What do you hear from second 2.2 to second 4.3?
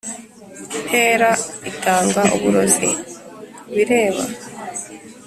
uburozi kubireba